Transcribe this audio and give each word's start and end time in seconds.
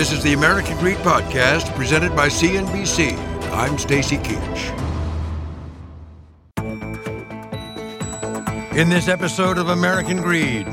This 0.00 0.12
is 0.12 0.22
the 0.22 0.32
American 0.32 0.78
Greed 0.78 0.96
Podcast 0.96 1.74
presented 1.74 2.16
by 2.16 2.28
CNBC. 2.28 3.18
I'm 3.52 3.76
Stacy 3.76 4.16
Keach. 4.16 4.74
In 8.74 8.88
this 8.88 9.08
episode 9.08 9.58
of 9.58 9.68
American 9.68 10.22
Greed, 10.22 10.64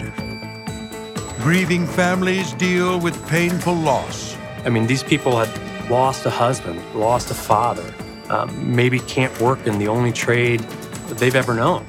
grieving 1.41 1.85
families 1.85 2.53
deal 2.53 3.01
with 3.01 3.27
painful 3.27 3.73
loss. 3.73 4.37
I 4.63 4.69
mean, 4.69 4.87
these 4.87 5.03
people 5.03 5.37
had 5.37 5.89
lost 5.89 6.25
a 6.25 6.29
husband, 6.29 6.81
lost 6.95 7.29
a 7.29 7.33
father, 7.33 7.93
um, 8.29 8.73
maybe 8.73 8.97
can't 8.97 9.37
work 9.41 9.67
in 9.67 9.77
the 9.77 9.89
only 9.89 10.13
trade 10.13 10.61
that 11.09 11.17
they've 11.17 11.35
ever 11.35 11.53
known. 11.53 11.85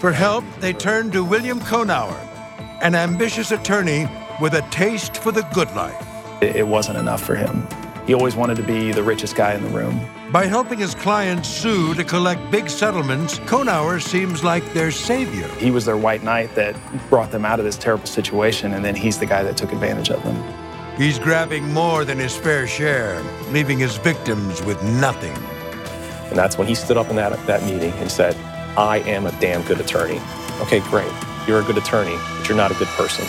For 0.00 0.10
help, 0.10 0.44
they 0.58 0.72
turned 0.72 1.12
to 1.12 1.22
William 1.22 1.60
Conour, 1.60 2.12
an 2.82 2.96
ambitious 2.96 3.52
attorney 3.52 4.08
with 4.40 4.54
a 4.54 4.62
taste 4.72 5.18
for 5.18 5.30
the 5.30 5.42
good 5.54 5.72
life. 5.76 6.08
It 6.40 6.66
wasn't 6.66 6.96
enough 6.96 7.22
for 7.22 7.34
him. 7.34 7.66
He 8.06 8.14
always 8.14 8.34
wanted 8.34 8.56
to 8.56 8.62
be 8.62 8.92
the 8.92 9.02
richest 9.02 9.36
guy 9.36 9.54
in 9.54 9.62
the 9.62 9.68
room. 9.68 10.00
By 10.32 10.46
helping 10.46 10.78
his 10.78 10.94
clients 10.94 11.48
sue 11.48 11.92
to 11.94 12.02
collect 12.02 12.50
big 12.50 12.70
settlements, 12.70 13.38
Conour 13.40 14.00
seems 14.00 14.42
like 14.42 14.64
their 14.72 14.90
savior. 14.90 15.46
He 15.58 15.70
was 15.70 15.84
their 15.84 15.98
white 15.98 16.22
knight 16.22 16.54
that 16.54 16.74
brought 17.10 17.30
them 17.30 17.44
out 17.44 17.58
of 17.58 17.64
this 17.66 17.76
terrible 17.76 18.06
situation, 18.06 18.72
and 18.72 18.84
then 18.84 18.94
he's 18.94 19.18
the 19.18 19.26
guy 19.26 19.42
that 19.42 19.56
took 19.56 19.72
advantage 19.72 20.10
of 20.10 20.22
them. 20.24 20.36
He's 20.96 21.18
grabbing 21.18 21.72
more 21.72 22.04
than 22.04 22.18
his 22.18 22.34
fair 22.36 22.66
share, 22.66 23.22
leaving 23.50 23.78
his 23.78 23.96
victims 23.96 24.62
with 24.62 24.82
nothing. 24.82 25.36
And 26.30 26.38
that's 26.38 26.56
when 26.56 26.66
he 26.66 26.74
stood 26.74 26.96
up 26.96 27.10
in 27.10 27.16
that, 27.16 27.46
that 27.46 27.62
meeting 27.64 27.92
and 27.92 28.10
said, 28.10 28.34
I 28.78 28.98
am 29.00 29.26
a 29.26 29.32
damn 29.40 29.62
good 29.62 29.80
attorney. 29.80 30.20
Okay, 30.60 30.80
great. 30.80 31.12
You're 31.46 31.60
a 31.60 31.64
good 31.64 31.78
attorney, 31.78 32.16
but 32.38 32.48
you're 32.48 32.56
not 32.56 32.70
a 32.70 32.74
good 32.74 32.88
person. 32.88 33.26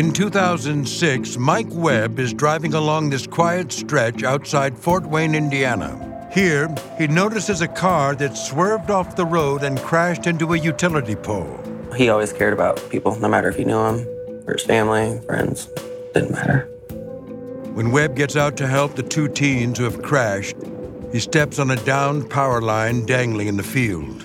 In 0.00 0.12
2006, 0.12 1.36
Mike 1.36 1.66
Webb 1.72 2.18
is 2.18 2.32
driving 2.32 2.72
along 2.72 3.10
this 3.10 3.26
quiet 3.26 3.70
stretch 3.70 4.22
outside 4.22 4.78
Fort 4.78 5.04
Wayne, 5.04 5.34
Indiana. 5.34 5.92
Here, 6.32 6.74
he 6.96 7.06
notices 7.06 7.60
a 7.60 7.68
car 7.68 8.14
that 8.14 8.34
swerved 8.34 8.90
off 8.90 9.14
the 9.14 9.26
road 9.26 9.62
and 9.62 9.78
crashed 9.80 10.26
into 10.26 10.54
a 10.54 10.58
utility 10.58 11.16
pole. 11.16 11.54
He 11.94 12.08
always 12.08 12.32
cared 12.32 12.54
about 12.54 12.82
people, 12.88 13.14
no 13.20 13.28
matter 13.28 13.50
if 13.50 13.58
you 13.58 13.66
knew 13.66 13.78
him 13.78 13.98
or 14.46 14.54
his 14.54 14.62
family, 14.62 15.20
friends, 15.26 15.66
didn't 16.14 16.30
matter. 16.30 16.60
When 17.74 17.90
Webb 17.90 18.16
gets 18.16 18.36
out 18.36 18.56
to 18.56 18.66
help 18.66 18.94
the 18.94 19.02
two 19.02 19.28
teens 19.28 19.76
who 19.76 19.84
have 19.84 20.00
crashed, 20.00 20.56
he 21.12 21.20
steps 21.20 21.58
on 21.58 21.72
a 21.72 21.76
downed 21.76 22.30
power 22.30 22.62
line 22.62 23.04
dangling 23.04 23.48
in 23.48 23.58
the 23.58 23.62
field. 23.62 24.24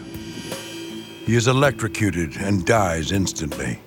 He 1.25 1.35
is 1.35 1.49
electrocuted 1.49 2.37
and 2.37 2.65
dies 2.65 3.11
instantly. 3.11 3.81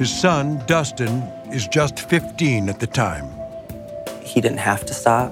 His 0.00 0.10
son, 0.10 0.62
Dustin, 0.66 1.20
is 1.52 1.68
just 1.68 2.00
15 2.08 2.70
at 2.70 2.80
the 2.80 2.86
time. 2.86 3.28
He 4.22 4.40
didn't 4.40 4.56
have 4.56 4.86
to 4.86 4.94
stop, 4.94 5.30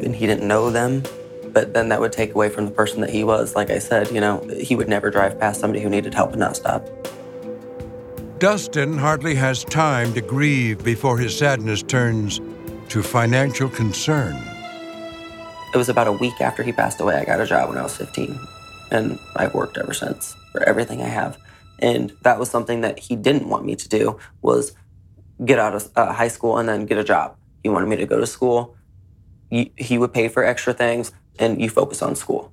and 0.00 0.14
he 0.14 0.24
didn't 0.24 0.46
know 0.46 0.70
them. 0.70 1.02
But 1.52 1.74
then 1.74 1.88
that 1.88 2.00
would 2.00 2.12
take 2.12 2.32
away 2.32 2.48
from 2.48 2.66
the 2.66 2.70
person 2.70 3.00
that 3.00 3.10
he 3.10 3.24
was. 3.24 3.56
Like 3.56 3.70
I 3.70 3.80
said, 3.80 4.12
you 4.12 4.20
know, 4.20 4.38
he 4.60 4.76
would 4.76 4.88
never 4.88 5.10
drive 5.10 5.40
past 5.40 5.58
somebody 5.58 5.82
who 5.82 5.88
needed 5.88 6.14
help 6.14 6.30
and 6.30 6.38
not 6.38 6.54
stop. 6.54 6.86
Dustin 8.38 8.96
hardly 8.96 9.34
has 9.34 9.64
time 9.64 10.14
to 10.14 10.20
grieve 10.20 10.84
before 10.84 11.18
his 11.18 11.36
sadness 11.36 11.82
turns 11.82 12.40
to 12.90 13.02
financial 13.02 13.68
concern. 13.68 14.36
It 15.74 15.76
was 15.76 15.88
about 15.88 16.06
a 16.06 16.12
week 16.12 16.40
after 16.40 16.62
he 16.62 16.70
passed 16.70 17.00
away. 17.00 17.16
I 17.16 17.24
got 17.24 17.40
a 17.40 17.46
job 17.46 17.68
when 17.68 17.78
I 17.78 17.82
was 17.82 17.96
15, 17.96 18.38
and 18.92 19.18
I've 19.34 19.54
worked 19.54 19.76
ever 19.76 19.92
since 19.92 20.36
for 20.52 20.62
everything 20.62 21.02
I 21.02 21.08
have. 21.08 21.36
And 21.78 22.12
that 22.22 22.38
was 22.38 22.50
something 22.50 22.80
that 22.80 22.98
he 22.98 23.16
didn't 23.16 23.48
want 23.48 23.64
me 23.64 23.76
to 23.76 23.88
do 23.88 24.18
was 24.42 24.72
get 25.44 25.58
out 25.58 25.74
of 25.74 25.90
uh, 25.96 26.12
high 26.12 26.28
school 26.28 26.58
and 26.58 26.68
then 26.68 26.86
get 26.86 26.98
a 26.98 27.04
job. 27.04 27.36
He 27.62 27.68
wanted 27.68 27.88
me 27.88 27.96
to 27.96 28.06
go 28.06 28.18
to 28.18 28.26
school. 28.26 28.76
He, 29.50 29.72
he 29.76 29.98
would 29.98 30.12
pay 30.12 30.28
for 30.28 30.44
extra 30.44 30.72
things 30.72 31.12
and 31.38 31.60
you 31.60 31.70
focus 31.70 32.02
on 32.02 32.16
school. 32.16 32.52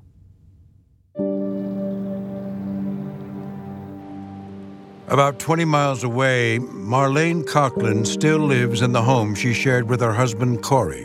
About 5.07 5.37
20 5.37 5.65
miles 5.65 6.03
away, 6.03 6.57
Marlene 6.59 7.43
Coughlin 7.43 8.07
still 8.07 8.39
lives 8.39 8.81
in 8.81 8.91
the 8.91 9.03
home 9.03 9.35
she 9.35 9.53
shared 9.53 9.87
with 9.87 10.01
her 10.01 10.13
husband, 10.13 10.63
Corey. 10.63 11.03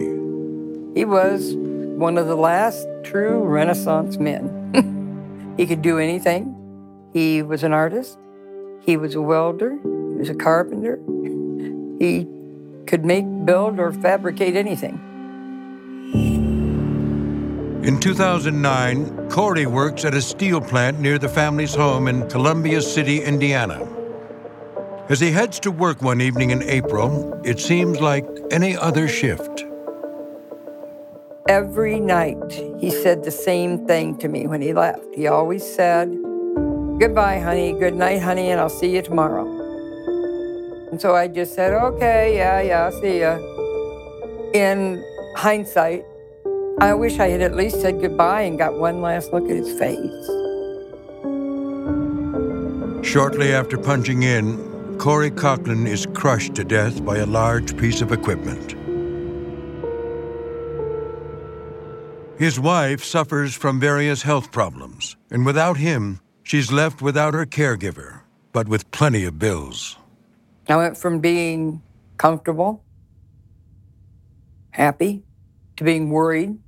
He 0.95 1.05
was 1.05 1.55
one 1.55 2.17
of 2.17 2.27
the 2.27 2.35
last 2.35 2.89
true 3.05 3.45
Renaissance 3.45 4.17
men. 4.17 5.55
he 5.59 5.67
could 5.67 5.83
do 5.83 5.99
anything. 5.99 6.57
He 7.13 7.43
was 7.43 7.63
an 7.65 7.73
artist. 7.73 8.19
He 8.81 8.97
was 8.97 9.15
a 9.15 9.23
welder. 9.23 9.73
He 9.83 10.19
was 10.19 10.29
a 10.29 10.35
carpenter. 10.35 10.99
He 11.99 12.27
could 12.87 13.05
make, 13.05 13.25
build, 13.45 13.79
or 13.79 13.93
fabricate 13.93 14.57
anything. 14.57 14.99
In 17.83 17.99
2009, 17.99 19.31
Corey 19.31 19.67
works 19.67 20.05
at 20.05 20.15
a 20.15 20.21
steel 20.21 20.61
plant 20.61 21.01
near 21.01 21.19
the 21.19 21.29
family's 21.29 21.75
home 21.75 22.09
in 22.09 22.29
Columbia 22.29 22.83
City, 22.83 23.23
Indiana. 23.23 23.89
As 25.09 25.19
he 25.19 25.31
heads 25.33 25.59
to 25.61 25.71
work 25.71 26.03
one 26.03 26.21
evening 26.21 26.51
in 26.51 26.63
April, 26.63 27.41
it 27.45 27.59
seems 27.59 28.01
like 28.01 28.27
any 28.51 28.77
other 28.77 29.09
shift. 29.09 29.65
Every 31.49 31.99
night, 31.99 32.53
he 32.79 32.91
said 32.91 33.25
the 33.25 33.31
same 33.31 33.87
thing 33.87 34.19
to 34.19 34.29
me 34.29 34.47
when 34.47 34.63
he 34.63 34.73
left. 34.73 35.05
He 35.15 35.27
always 35.27 35.65
said, 35.65 36.17
Goodbye, 37.01 37.39
honey. 37.39 37.73
Good 37.73 37.95
night, 37.95 38.21
honey, 38.21 38.51
and 38.51 38.61
I'll 38.61 38.69
see 38.69 38.95
you 38.95 39.01
tomorrow. 39.01 39.47
And 40.91 41.01
so 41.01 41.17
I 41.17 41.29
just 41.29 41.55
said, 41.55 41.73
Okay, 41.73 42.37
yeah, 42.37 42.61
yeah, 42.61 42.85
I'll 42.85 43.01
see 43.01 43.21
ya. 43.21 43.39
In 44.53 45.03
hindsight, 45.35 46.05
I 46.79 46.93
wish 46.93 47.19
I 47.19 47.29
had 47.29 47.41
at 47.41 47.57
least 47.57 47.81
said 47.81 48.03
goodbye 48.03 48.43
and 48.43 48.59
got 48.59 48.79
one 48.79 49.01
last 49.01 49.33
look 49.33 49.45
at 49.45 49.57
his 49.57 49.73
face. 49.79 50.27
Shortly 53.03 53.55
after 53.55 53.79
punching 53.79 54.23
in, 54.23 54.99
Corey 54.99 55.31
Coughlin 55.31 55.89
is 55.89 56.05
crushed 56.13 56.55
to 56.57 56.65
death 56.65 57.03
by 57.03 57.17
a 57.17 57.27
large 57.27 57.79
piece 57.79 58.03
of 58.03 58.13
equipment. 58.13 58.77
His 62.39 62.61
wife 62.61 63.03
suffers 63.03 63.55
from 63.55 63.81
various 63.81 64.21
health 64.21 64.53
problems, 64.53 65.17
and 65.31 65.47
without 65.47 65.79
him, 65.79 66.21
she's 66.51 66.73
left 66.73 67.01
without 67.01 67.33
her 67.33 67.47
caregiver, 67.47 68.23
but 68.53 68.67
with 68.67 68.91
plenty 68.91 69.25
of 69.25 69.39
bills. 69.39 69.97
I 70.69 70.75
went 70.75 70.97
from 70.97 71.21
being 71.21 71.81
comfortable, 72.17 72.83
happy, 74.73 75.23
to 75.77 75.85
being 75.85 76.11
worried 76.11 76.59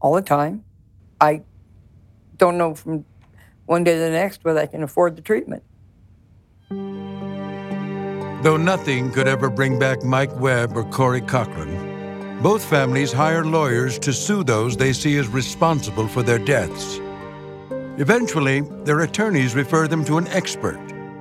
all 0.00 0.12
the 0.12 0.20
time. 0.20 0.64
I 1.18 1.40
don't 2.36 2.58
know 2.58 2.74
from 2.74 3.06
one 3.64 3.84
day 3.84 3.94
to 3.94 4.00
the 4.00 4.10
next 4.10 4.44
whether 4.44 4.60
I 4.60 4.66
can 4.66 4.82
afford 4.82 5.16
the 5.16 5.22
treatment. 5.22 5.62
Though 8.42 8.58
nothing 8.58 9.10
could 9.12 9.26
ever 9.26 9.48
bring 9.48 9.78
back 9.78 10.04
Mike 10.04 10.38
Webb 10.38 10.76
or 10.76 10.84
Corey 10.84 11.22
Coughlin, 11.22 12.42
both 12.42 12.62
families 12.62 13.12
hire 13.12 13.46
lawyers 13.46 13.98
to 14.00 14.12
sue 14.12 14.44
those 14.44 14.76
they 14.76 14.92
see 14.92 15.16
as 15.16 15.28
responsible 15.28 16.06
for 16.06 16.22
their 16.22 16.38
deaths. 16.38 17.00
Eventually, 17.96 18.62
their 18.82 19.00
attorneys 19.00 19.54
refer 19.54 19.86
them 19.86 20.04
to 20.06 20.18
an 20.18 20.26
expert, 20.28 20.80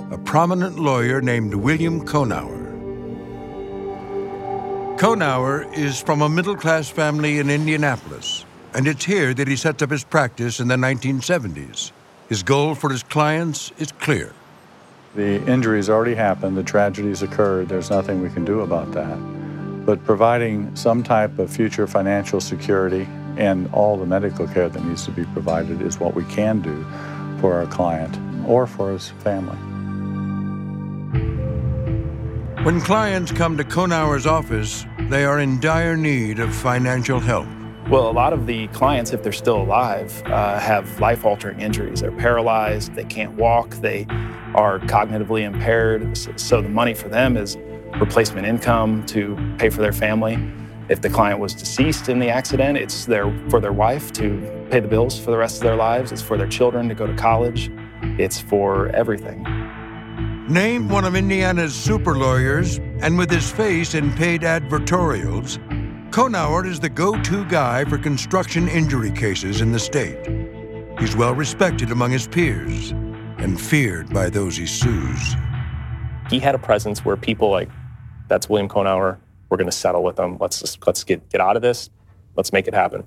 a 0.10 0.18
prominent 0.18 0.80
lawyer 0.80 1.22
named 1.22 1.54
William 1.54 2.04
Conour. 2.04 2.62
Conour 4.98 5.72
is 5.74 6.02
from 6.02 6.24
a 6.24 6.30
middle 6.30 6.56
class 6.56 6.90
family 6.90 7.38
in 7.38 7.52
Indianapolis, 7.52 8.44
and 8.74 8.88
it's 8.88 9.06
here 9.06 9.36
that 9.36 9.48
he 9.48 9.56
sets 9.56 9.84
up 9.84 9.92
his 9.92 10.04
practice 10.04 10.60
in 10.60 10.68
the 10.68 10.76
1970s. 10.76 11.92
His 12.28 12.42
goal 12.42 12.74
for 12.74 12.90
his 12.90 13.04
clients 13.04 13.72
is 13.78 13.92
clear 13.92 14.34
The 15.14 15.46
injuries 15.46 15.92
already 15.92 16.16
happened, 16.16 16.58
the 16.58 16.64
tragedies 16.64 17.22
occurred, 17.22 17.70
there's 17.70 17.92
nothing 17.92 18.20
we 18.20 18.32
can 18.32 18.46
do 18.46 18.62
about 18.62 18.92
that. 18.94 19.18
But 19.86 20.04
providing 20.06 20.76
some 20.76 21.04
type 21.04 21.38
of 21.38 21.52
future 21.52 21.86
financial 21.86 22.42
security 22.42 23.08
and 23.38 23.70
all 23.74 23.98
the 23.98 24.06
medical 24.06 24.48
care 24.48 24.70
that 24.70 24.84
needs 24.84 25.06
to 25.06 25.12
be 25.12 25.26
provided 25.26 25.82
is 25.82 26.00
what 26.00 26.16
we 26.16 26.24
can 26.26 26.62
do 26.62 26.86
for 27.40 27.56
our 27.56 27.66
client 27.68 28.18
or 28.48 28.68
for 28.68 28.92
his 28.92 29.10
family. 29.10 29.58
When 32.64 32.80
clients 32.80 33.32
come 33.32 33.58
to 33.58 33.64
Conour's 33.66 34.26
office, 34.26 34.86
they 35.10 35.26
are 35.26 35.40
in 35.40 35.60
dire 35.60 35.98
need 35.98 36.40
of 36.40 36.56
financial 36.56 37.20
help. 37.20 37.48
Well, 37.90 38.10
a 38.10 38.14
lot 38.14 38.32
of 38.32 38.46
the 38.46 38.68
clients, 38.70 39.12
if 39.12 39.24
they're 39.24 39.34
still 39.34 39.62
alive, 39.62 40.24
uh, 40.28 40.58
have 40.58 41.02
life 41.02 41.26
altering 41.26 41.60
injuries. 41.60 42.00
They're 42.00 42.14
paralyzed, 42.14 42.96
they 42.96 43.04
can't 43.04 43.34
walk, 43.34 43.72
they 43.76 44.06
are 44.56 44.80
cognitively 44.80 45.42
impaired. 45.42 46.18
So 46.40 46.62
the 46.62 46.70
money 46.70 46.94
for 46.94 47.10
them 47.10 47.36
is 47.36 47.58
replacement 48.00 48.48
income 48.48 49.06
to 49.08 49.38
pay 49.58 49.70
for 49.70 49.82
their 49.82 49.92
family. 49.92 50.38
If 50.90 51.02
the 51.02 51.10
client 51.10 51.40
was 51.40 51.54
deceased 51.54 52.10
in 52.10 52.20
the 52.20 52.30
accident, 52.30 52.78
it's 52.78 53.06
their, 53.06 53.32
for 53.50 53.60
their 53.62 53.72
wife 53.72 54.12
to 54.14 54.68
pay 54.70 54.82
the 54.82 54.88
bills 54.88 55.18
for 55.18 55.32
the 55.32 55.38
rest 55.38 55.58
of 55.58 55.64
their 55.64 55.76
lives. 55.76 56.12
It's 56.12 56.22
for 56.22 56.38
their 56.38 56.48
children 56.48 56.90
to 56.90 56.96
go 56.96 57.08
to 57.08 57.16
college. 57.16 57.72
It's 58.20 58.40
for 58.40 58.90
everything. 58.90 59.44
Named 60.50 60.92
one 60.92 61.06
of 61.06 61.16
Indiana's 61.16 61.74
super 61.74 62.18
lawyers, 62.18 62.80
and 63.00 63.18
with 63.18 63.32
his 63.32 63.50
face 63.50 63.96
in 63.96 64.12
paid 64.12 64.42
advertorials, 64.42 65.58
Conour 66.12 66.66
is 66.66 66.82
the 66.82 66.90
go 66.90 67.20
to 67.24 67.46
guy 67.46 67.86
for 67.86 67.98
construction 67.98 68.68
injury 68.68 69.10
cases 69.10 69.62
in 69.62 69.72
the 69.72 69.80
state. 69.80 70.20
He's 71.00 71.16
well 71.16 71.34
respected 71.34 71.92
among 71.92 72.12
his 72.12 72.28
peers 72.28 72.92
and 73.38 73.60
feared 73.60 74.14
by 74.14 74.30
those 74.30 74.58
he 74.58 74.66
sues. 74.66 75.36
He 76.30 76.40
had 76.40 76.56
a 76.56 76.60
presence 76.60 77.04
where 77.06 77.18
people 77.18 77.50
like, 77.50 77.70
that's 78.28 78.50
William 78.50 78.68
Conour. 78.68 79.20
We're 79.54 79.58
going 79.58 79.70
to 79.70 79.72
settle 79.72 80.02
with 80.02 80.16
them. 80.16 80.38
Let's 80.40 80.62
just, 80.62 80.84
let's 80.88 81.04
get, 81.04 81.30
get 81.30 81.40
out 81.40 81.56
of 81.56 81.62
this. 81.62 81.92
Let's 82.36 82.52
make 82.52 82.68
it 82.68 82.74
happen. 82.74 83.04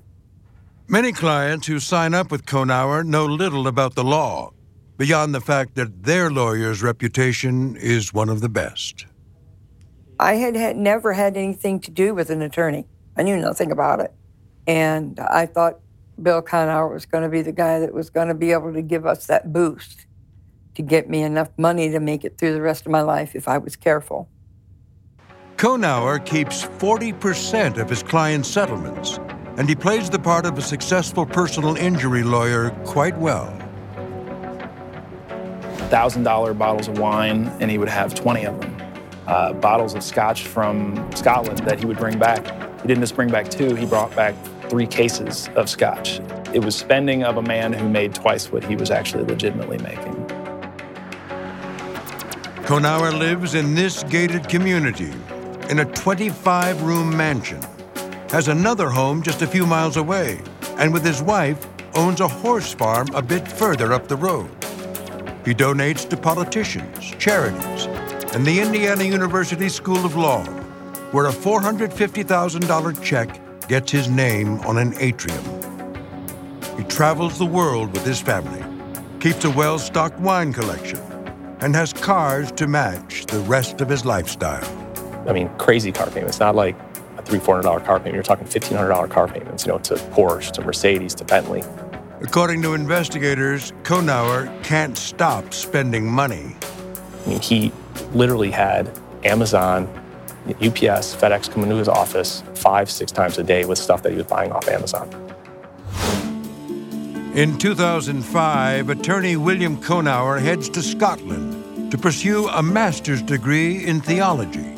Many 0.87 1.11
clients 1.11 1.67
who 1.67 1.77
sign 1.81 2.13
up 2.13 2.31
with 2.31 2.45
Conour 2.45 3.03
know 3.03 3.25
little 3.25 3.67
about 3.67 3.95
the 3.95 4.03
law 4.05 4.53
beyond 4.95 5.35
the 5.35 5.41
fact 5.41 5.75
that 5.75 6.05
their 6.05 6.31
lawyer's 6.31 6.81
reputation 6.81 7.75
is 7.75 8.13
one 8.13 8.29
of 8.29 8.39
the 8.39 8.47
best. 8.47 9.07
I 10.21 10.35
had, 10.35 10.55
had 10.55 10.77
never 10.77 11.11
had 11.11 11.35
anything 11.35 11.81
to 11.81 11.91
do 11.91 12.15
with 12.15 12.29
an 12.29 12.41
attorney. 12.41 12.87
I 13.17 13.23
knew 13.23 13.35
nothing 13.35 13.69
about 13.69 13.99
it. 13.99 14.13
And 14.65 15.19
I 15.19 15.47
thought 15.47 15.81
Bill 16.23 16.41
Conour 16.41 16.87
was 16.87 17.05
going 17.05 17.25
to 17.25 17.29
be 17.29 17.41
the 17.41 17.51
guy 17.51 17.79
that 17.79 17.93
was 17.93 18.09
going 18.09 18.29
to 18.29 18.33
be 18.33 18.53
able 18.53 18.71
to 18.71 18.81
give 18.81 19.05
us 19.05 19.25
that 19.25 19.51
boost 19.51 20.05
to 20.75 20.81
get 20.81 21.09
me 21.09 21.23
enough 21.23 21.49
money 21.57 21.89
to 21.89 21.99
make 21.99 22.23
it 22.23 22.37
through 22.37 22.53
the 22.53 22.61
rest 22.61 22.85
of 22.85 22.91
my 22.93 23.01
life 23.01 23.35
if 23.35 23.49
I 23.49 23.57
was 23.57 23.75
careful. 23.75 24.29
Conour 25.57 26.19
keeps 26.19 26.63
40% 26.63 27.79
of 27.79 27.89
his 27.89 28.03
clients' 28.03 28.47
settlements, 28.47 29.19
and 29.57 29.67
he 29.67 29.73
plays 29.73 30.07
the 30.07 30.19
part 30.19 30.45
of 30.45 30.55
a 30.59 30.61
successful 30.61 31.25
personal 31.25 31.75
injury 31.77 32.21
lawyer 32.21 32.69
quite 32.85 33.17
well 33.17 33.51
thousand 35.87 36.23
dollar 36.23 36.53
bottles 36.53 36.87
of 36.87 36.99
wine, 36.99 37.47
and 37.59 37.71
he 37.71 37.77
would 37.77 37.89
have 37.89 38.13
20 38.13 38.45
of 38.45 38.59
them. 38.59 38.75
Uh, 39.25 39.53
bottles 39.53 39.93
of 39.93 40.03
scotch 40.03 40.43
from 40.43 41.09
Scotland 41.15 41.59
that 41.59 41.79
he 41.79 41.85
would 41.85 41.97
bring 41.97 42.19
back. 42.19 42.45
He 42.81 42.87
didn't 42.87 43.01
just 43.01 43.15
bring 43.15 43.29
back 43.29 43.49
two, 43.49 43.73
he 43.73 43.85
brought 43.85 44.15
back 44.15 44.35
three 44.69 44.85
cases 44.85 45.49
of 45.55 45.69
scotch. 45.69 46.19
It 46.53 46.63
was 46.63 46.75
spending 46.75 47.23
of 47.23 47.37
a 47.37 47.41
man 47.41 47.73
who 47.73 47.89
made 47.89 48.13
twice 48.13 48.51
what 48.51 48.63
he 48.63 48.75
was 48.75 48.91
actually 48.91 49.23
legitimately 49.23 49.77
making. 49.79 50.13
Conour 52.65 53.11
lives 53.11 53.55
in 53.55 53.75
this 53.75 54.03
gated 54.03 54.49
community 54.49 55.13
in 55.69 55.79
a 55.79 55.85
25 55.85 56.81
room 56.81 57.15
mansion, 57.15 57.61
has 58.29 58.47
another 58.47 58.89
home 58.89 59.21
just 59.21 59.41
a 59.41 59.47
few 59.47 59.65
miles 59.65 59.97
away, 59.97 60.39
and 60.77 60.93
with 60.93 61.03
his 61.03 61.21
wife 61.21 61.67
owns 61.95 62.21
a 62.21 62.27
horse 62.27 62.73
farm 62.73 63.07
a 63.13 63.21
bit 63.21 63.47
further 63.47 63.91
up 63.93 64.07
the 64.07 64.15
road. 64.15 64.49
He 65.45 65.53
donates 65.53 66.07
to 66.09 66.17
politicians, 66.17 67.11
charities, 67.19 67.85
and 68.33 68.45
the 68.45 68.59
Indiana 68.59 69.03
University 69.03 69.69
School 69.69 70.05
of 70.05 70.15
Law, 70.15 70.43
where 71.11 71.27
a 71.27 71.31
$450,000 71.31 73.03
check 73.03 73.67
gets 73.67 73.91
his 73.91 74.09
name 74.09 74.59
on 74.61 74.77
an 74.77 74.93
atrium. 74.99 75.43
He 76.77 76.83
travels 76.83 77.37
the 77.37 77.45
world 77.45 77.91
with 77.93 78.05
his 78.05 78.21
family, 78.21 78.63
keeps 79.19 79.43
a 79.45 79.49
well 79.49 79.79
stocked 79.79 80.19
wine 80.19 80.53
collection, 80.53 80.99
and 81.59 81.75
has 81.75 81.91
cars 81.91 82.51
to 82.53 82.67
match 82.67 83.25
the 83.25 83.39
rest 83.39 83.81
of 83.81 83.89
his 83.89 84.05
lifestyle. 84.05 84.76
I 85.27 85.33
mean, 85.33 85.49
crazy 85.57 85.91
car 85.91 86.09
payments, 86.09 86.39
not 86.39 86.55
like 86.55 86.75
a 87.17 87.21
three, 87.21 87.39
four 87.39 87.55
hundred 87.55 87.67
dollar 87.67 87.81
car 87.81 87.99
payment. 87.99 88.15
You're 88.15 88.23
talking 88.23 88.47
fifteen 88.47 88.77
hundred 88.77 88.89
dollar 88.89 89.07
car 89.07 89.27
payments, 89.27 89.65
you 89.65 89.71
know, 89.71 89.79
to 89.79 89.95
Porsche, 89.95 90.51
to 90.53 90.61
Mercedes, 90.61 91.13
to 91.15 91.25
Bentley. 91.25 91.63
According 92.21 92.61
to 92.63 92.73
investigators, 92.73 93.73
Conour 93.83 94.51
can't 94.63 94.97
stop 94.97 95.53
spending 95.53 96.09
money. 96.09 96.55
I 97.25 97.29
mean, 97.29 97.41
he 97.41 97.71
literally 98.13 98.49
had 98.49 98.89
Amazon, 99.23 99.83
UPS, 100.47 101.15
FedEx 101.15 101.51
come 101.51 101.63
into 101.63 101.75
his 101.75 101.87
office 101.87 102.41
five, 102.55 102.89
six 102.89 103.11
times 103.11 103.37
a 103.37 103.43
day 103.43 103.65
with 103.65 103.77
stuff 103.77 104.01
that 104.03 104.11
he 104.11 104.17
was 104.17 104.25
buying 104.25 104.51
off 104.51 104.67
Amazon. 104.67 105.07
In 107.35 107.57
2005, 107.59 108.89
attorney 108.89 109.35
William 109.35 109.79
Conour 109.79 110.39
heads 110.39 110.69
to 110.69 110.81
Scotland 110.81 111.91
to 111.91 111.97
pursue 111.97 112.47
a 112.47 112.63
master's 112.63 113.21
degree 113.21 113.85
in 113.85 114.01
theology. 114.01 114.76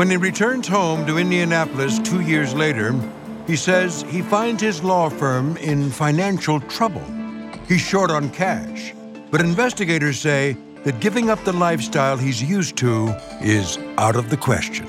When 0.00 0.08
he 0.08 0.16
returns 0.16 0.66
home 0.66 1.04
to 1.04 1.18
Indianapolis 1.18 1.98
two 1.98 2.22
years 2.22 2.54
later, 2.54 2.98
he 3.46 3.54
says 3.54 4.00
he 4.08 4.22
finds 4.22 4.62
his 4.62 4.82
law 4.82 5.10
firm 5.10 5.58
in 5.58 5.90
financial 5.90 6.58
trouble. 6.58 7.04
He's 7.68 7.82
short 7.82 8.10
on 8.10 8.30
cash, 8.30 8.94
but 9.30 9.42
investigators 9.42 10.18
say 10.18 10.56
that 10.84 11.00
giving 11.00 11.28
up 11.28 11.44
the 11.44 11.52
lifestyle 11.52 12.16
he's 12.16 12.42
used 12.42 12.76
to 12.78 13.14
is 13.42 13.76
out 13.98 14.16
of 14.16 14.30
the 14.30 14.38
question. 14.38 14.88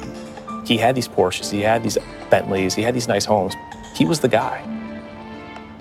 He 0.65 0.77
had 0.77 0.95
these 0.95 1.09
Porsches, 1.09 1.51
he 1.51 1.59
had 1.59 1.83
these 1.83 1.97
Bentleys, 2.29 2.73
he 2.73 2.81
had 2.81 2.95
these 2.95 3.09
nice 3.09 3.25
homes. 3.25 3.53
He 3.93 4.05
was 4.05 4.21
the 4.21 4.29
guy. 4.29 4.63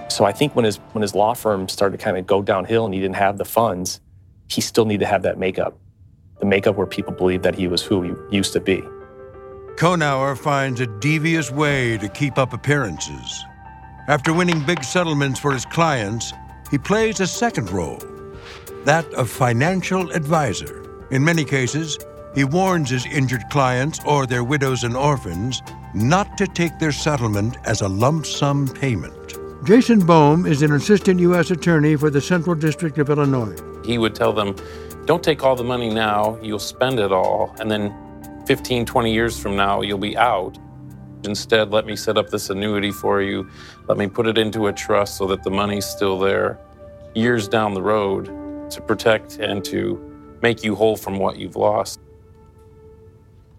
So 0.09 0.25
I 0.25 0.33
think 0.33 0.57
when 0.57 0.65
his 0.65 0.79
when 0.91 1.03
his 1.03 1.15
law 1.15 1.35
firm 1.35 1.69
started 1.69 1.99
to 1.99 2.05
kind 2.05 2.17
of 2.17 2.27
go 2.27 2.43
downhill 2.43 2.85
and 2.85 2.93
he 2.93 2.99
didn't 2.99 3.15
have 3.15 3.39
the 3.39 3.45
funds, 3.45 4.01
he 4.49 4.61
still 4.61 4.87
needed 4.87 5.05
to 5.05 5.07
have 5.07 5.23
that 5.23 5.39
makeup. 5.39 5.79
The 6.41 6.47
makeup 6.47 6.75
where 6.75 6.89
people 6.89 7.13
believed 7.13 7.45
that 7.45 7.55
he 7.55 7.69
was 7.69 7.81
who 7.81 8.03
he 8.03 8.37
used 8.37 8.53
to 8.55 8.61
be. 8.61 8.83
Conour 9.81 10.37
finds 10.37 10.79
a 10.83 10.87
devious 10.87 11.51
way 11.51 11.97
to 11.97 12.09
keep 12.11 12.37
up 12.37 12.53
appearances. 12.53 13.47
After 14.09 14.35
winning 14.35 14.63
big 14.67 14.85
settlements 14.85 15.41
for 15.41 15.55
his 15.55 15.65
clients, 15.65 16.35
he 16.71 16.77
plays 16.77 17.19
a 17.21 17.27
second 17.27 17.71
role 17.71 17.99
that 18.85 19.07
of 19.15 19.31
financial 19.31 20.11
advisor. 20.11 20.85
In 21.11 21.25
many 21.25 21.45
cases, 21.45 21.99
he 22.35 22.45
warns 22.45 22.91
his 22.91 23.07
injured 23.07 23.45
clients 23.49 24.01
or 24.05 24.27
their 24.27 24.45
widows 24.45 24.85
and 24.85 24.95
orphans 24.95 25.63
not 25.95 26.37
to 26.37 26.47
take 26.47 26.79
their 26.79 26.93
settlement 26.93 27.57
as 27.65 27.81
a 27.81 27.89
lump 27.89 28.27
sum 28.27 28.69
payment. 28.69 29.39
Jason 29.65 30.01
Bohm 30.01 30.45
is 30.45 30.61
an 30.61 30.73
assistant 30.73 31.21
U.S. 31.21 31.51
attorney 31.51 31.97
for 31.97 32.11
the 32.11 32.21
Central 32.21 32.55
District 32.55 32.99
of 32.99 33.09
Illinois. 33.09 33.57
He 33.83 33.97
would 33.97 34.15
tell 34.15 34.35
them, 34.35 34.57
don't 35.07 35.23
take 35.23 35.43
all 35.43 35.57
the 35.57 35.65
money 35.65 35.89
now, 35.89 36.39
you'll 36.43 36.59
spend 36.59 37.01
it 37.01 37.13
all, 37.13 37.57
and 37.59 37.71
then 37.71 37.95
15, 38.51 38.85
20 38.85 39.13
years 39.13 39.39
from 39.39 39.55
now, 39.55 39.81
you'll 39.81 39.97
be 39.97 40.17
out. 40.17 40.59
Instead, 41.23 41.71
let 41.71 41.87
me 41.87 41.95
set 41.95 42.19
up 42.19 42.31
this 42.31 42.51
annuity 42.51 42.91
for 42.91 43.23
you. 43.23 43.49
Let 43.87 43.97
me 43.97 44.09
put 44.09 44.27
it 44.27 44.37
into 44.39 44.67
a 44.67 44.73
trust 44.73 45.19
so 45.19 45.29
that 45.29 45.45
the 45.45 45.53
money's 45.53 45.85
still 45.85 46.19
there 46.19 46.59
years 47.15 47.47
down 47.47 47.75
the 47.75 47.81
road 47.83 48.25
to 48.73 48.81
protect 48.81 49.39
and 49.39 49.65
to 49.67 50.01
make 50.43 50.65
you 50.65 50.75
whole 50.75 50.97
from 50.97 51.17
what 51.17 51.39
you've 51.39 51.55
lost. 51.55 52.01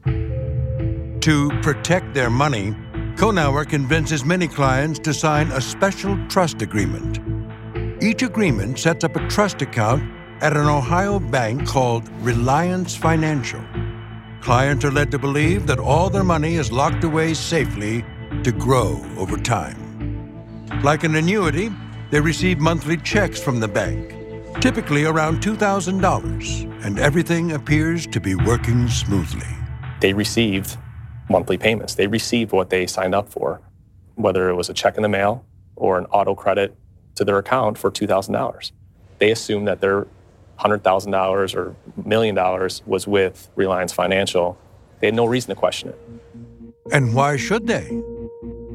To 0.03 1.49
protect 1.61 2.13
their 2.13 2.29
money, 2.29 2.75
Conour 3.15 3.63
convinces 3.63 4.25
many 4.25 4.49
clients 4.49 4.99
to 4.99 5.13
sign 5.13 5.53
a 5.53 5.61
special 5.61 6.17
trust 6.27 6.61
agreement. 6.61 7.21
Each 8.03 8.23
agreement 8.23 8.77
sets 8.77 9.05
up 9.05 9.15
a 9.15 9.25
trust 9.29 9.61
account 9.61 10.03
at 10.41 10.51
an 10.51 10.67
Ohio 10.67 11.17
bank 11.17 11.65
called 11.65 12.09
Reliance 12.19 12.93
Financial. 12.93 13.61
Clients 14.41 14.83
are 14.83 14.91
led 14.91 15.11
to 15.11 15.19
believe 15.19 15.67
that 15.67 15.77
all 15.77 16.09
their 16.09 16.23
money 16.23 16.55
is 16.55 16.71
locked 16.71 17.03
away 17.03 17.35
safely 17.35 18.03
to 18.43 18.51
grow 18.51 18.99
over 19.15 19.37
time. 19.37 19.77
Like 20.83 21.03
an 21.03 21.15
annuity, 21.15 21.69
they 22.09 22.19
receive 22.19 22.57
monthly 22.57 22.97
checks 22.97 23.39
from 23.39 23.59
the 23.59 23.67
bank, 23.67 24.15
typically 24.59 25.05
around 25.05 25.43
$2,000, 25.43 26.83
and 26.83 26.97
everything 26.97 27.51
appears 27.51 28.07
to 28.07 28.19
be 28.19 28.33
working 28.33 28.87
smoothly. 28.87 29.47
They 29.99 30.11
received 30.11 30.75
monthly 31.29 31.59
payments. 31.59 31.93
They 31.93 32.07
received 32.07 32.51
what 32.51 32.71
they 32.71 32.87
signed 32.87 33.13
up 33.13 33.29
for, 33.29 33.61
whether 34.15 34.49
it 34.49 34.55
was 34.55 34.69
a 34.69 34.73
check 34.73 34.95
in 34.97 35.03
the 35.03 35.09
mail 35.09 35.45
or 35.75 35.99
an 35.99 36.05
auto 36.05 36.33
credit 36.33 36.75
to 37.13 37.23
their 37.23 37.37
account 37.37 37.77
for 37.77 37.91
$2,000. 37.91 38.71
They 39.19 39.29
assumed 39.29 39.67
that 39.67 39.81
their 39.81 40.07
$100,000 40.61 41.55
or 41.55 41.75
million 42.05 42.35
dollars 42.35 42.83
was 42.85 43.07
with 43.07 43.49
Reliance 43.55 43.93
Financial, 43.93 44.57
they 44.99 45.07
had 45.07 45.15
no 45.15 45.25
reason 45.25 45.49
to 45.49 45.55
question 45.55 45.89
it. 45.89 45.99
And 46.91 47.15
why 47.15 47.37
should 47.37 47.67
they? 47.67 48.01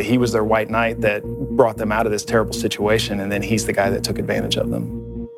He 0.01 0.19
was 0.19 0.33
their 0.33 0.45
white 0.45 0.69
knight 0.69 1.01
that 1.03 1.23
brought 1.25 1.77
them 1.77 1.93
out 1.93 2.07
of 2.07 2.13
this 2.13 2.25
terrible 2.25 2.53
situation, 2.53 3.21
and 3.21 3.31
then 3.31 3.43
he's 3.43 3.67
the 3.67 3.73
guy 3.73 3.91
that 3.91 4.05
took 4.05 4.19
advantage 4.19 4.57
of 4.57 4.71
them. 4.71 5.29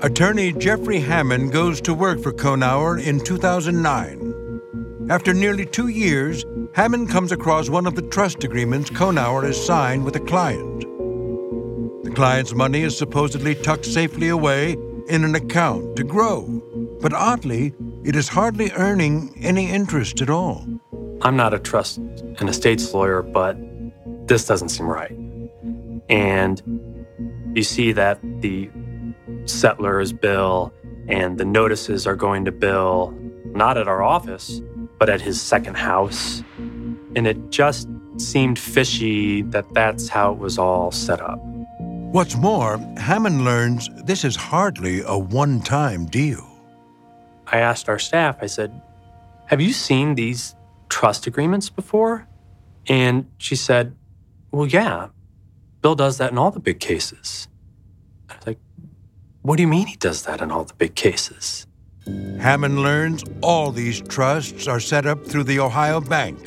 Attorney 0.00 0.52
Jeffrey 0.52 1.00
Hammond 1.00 1.52
goes 1.52 1.80
to 1.82 1.94
work 1.94 2.20
for 2.20 2.32
Conour 2.32 2.98
in 2.98 3.20
2009. 3.20 4.24
After 5.08 5.32
nearly 5.32 5.66
two 5.66 5.88
years, 5.88 6.44
Hammond 6.74 7.10
comes 7.10 7.32
across 7.32 7.68
one 7.68 7.86
of 7.86 7.94
the 7.94 8.02
trust 8.02 8.42
agreements 8.44 8.90
Conour 8.90 9.42
has 9.42 9.64
signed 9.64 10.04
with 10.04 10.16
a 10.16 10.20
client. 10.20 10.80
The 12.04 12.12
client's 12.14 12.54
money 12.54 12.82
is 12.82 12.96
supposedly 12.96 13.54
tucked 13.54 13.86
safely 13.86 14.28
away 14.28 14.76
in 15.08 15.24
an 15.24 15.34
account 15.34 15.96
to 15.96 16.04
grow, 16.04 16.62
but 17.00 17.12
oddly, 17.12 17.74
it 18.04 18.16
is 18.16 18.28
hardly 18.28 18.70
earning 18.72 19.34
any 19.40 19.70
interest 19.70 20.20
at 20.20 20.30
all. 20.30 20.66
I'm 21.22 21.36
not 21.36 21.54
a 21.54 21.58
trust 21.58 21.98
and 21.98 22.48
estates 22.48 22.92
lawyer, 22.92 23.22
but 23.22 23.56
this 24.26 24.46
doesn't 24.46 24.70
seem 24.70 24.86
right. 24.86 25.16
And 26.08 26.62
you 27.54 27.62
see 27.62 27.92
that 27.92 28.18
the 28.40 28.70
settlers 29.46 30.12
bill 30.12 30.72
and 31.08 31.38
the 31.38 31.44
notices 31.44 32.06
are 32.06 32.16
going 32.16 32.44
to 32.46 32.52
bill 32.52 33.14
not 33.46 33.76
at 33.78 33.86
our 33.88 34.02
office, 34.02 34.60
but 34.98 35.08
at 35.08 35.20
his 35.20 35.40
second 35.40 35.76
house. 35.76 36.42
And 37.14 37.26
it 37.26 37.50
just 37.50 37.88
seemed 38.16 38.58
fishy 38.58 39.42
that 39.42 39.72
that's 39.74 40.08
how 40.08 40.32
it 40.32 40.38
was 40.38 40.58
all 40.58 40.90
set 40.90 41.20
up. 41.20 41.40
What's 42.14 42.36
more, 42.36 42.78
Hammond 42.96 43.44
learns 43.44 43.90
this 44.04 44.24
is 44.24 44.36
hardly 44.36 45.02
a 45.04 45.18
one 45.18 45.60
time 45.60 46.06
deal. 46.06 46.46
I 47.48 47.58
asked 47.58 47.88
our 47.88 47.98
staff, 47.98 48.38
I 48.40 48.46
said, 48.46 48.80
Have 49.46 49.60
you 49.60 49.72
seen 49.72 50.14
these 50.14 50.54
trust 50.88 51.26
agreements 51.26 51.70
before? 51.70 52.28
And 52.86 53.28
she 53.38 53.56
said, 53.56 53.96
Well, 54.52 54.68
yeah, 54.68 55.08
Bill 55.82 55.96
does 55.96 56.18
that 56.18 56.30
in 56.30 56.38
all 56.38 56.52
the 56.52 56.60
big 56.60 56.78
cases. 56.78 57.48
I 58.30 58.36
was 58.36 58.46
like, 58.46 58.58
What 59.42 59.56
do 59.56 59.62
you 59.64 59.68
mean 59.68 59.88
he 59.88 59.96
does 59.96 60.22
that 60.22 60.40
in 60.40 60.52
all 60.52 60.62
the 60.62 60.74
big 60.74 60.94
cases? 60.94 61.66
Hammond 62.38 62.78
learns 62.78 63.24
all 63.42 63.72
these 63.72 64.00
trusts 64.00 64.68
are 64.68 64.78
set 64.78 65.04
up 65.04 65.26
through 65.26 65.44
the 65.44 65.58
Ohio 65.58 66.00
Bank, 66.00 66.38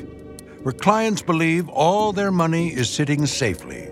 where 0.64 0.72
clients 0.72 1.22
believe 1.22 1.68
all 1.68 2.14
their 2.14 2.32
money 2.32 2.70
is 2.70 2.90
sitting 2.90 3.26
safely. 3.26 3.92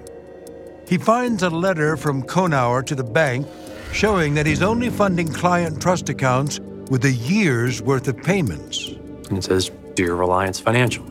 He 0.87 0.99
finds 0.99 1.41
a 1.41 1.49
letter 1.49 1.97
from 1.97 2.21
Conour 2.21 2.83
to 2.83 2.95
the 2.95 3.03
bank 3.03 3.47
showing 3.91 4.35
that 4.35 4.45
he's 4.45 4.61
only 4.61 4.89
funding 4.89 5.27
client 5.27 5.81
trust 5.81 6.09
accounts 6.09 6.59
with 6.91 7.05
a 7.05 7.11
year's 7.11 7.81
worth 7.81 8.07
of 8.07 8.17
payments. 8.17 8.89
And 9.29 9.37
it 9.37 9.43
says, 9.43 9.71
Dear 9.95 10.15
Reliance 10.15 10.59
Financial. 10.59 11.03